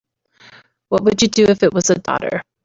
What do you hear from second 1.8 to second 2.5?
a daughter?